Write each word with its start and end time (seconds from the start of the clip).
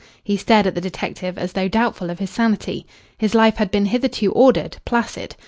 He 0.23 0.35
stared 0.35 0.65
at 0.65 0.73
the 0.73 0.81
detective 0.81 1.37
as 1.37 1.53
though 1.53 1.67
doubtful 1.67 2.09
of 2.09 2.17
his 2.17 2.31
sanity. 2.31 2.87
His 3.19 3.35
life 3.35 3.57
had 3.57 3.69
been 3.69 3.85
hitherto 3.85 4.31
ordered, 4.31 4.77
placid. 4.83 5.35